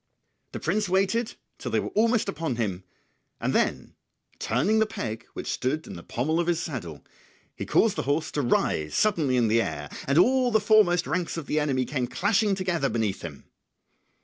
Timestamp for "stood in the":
5.51-6.01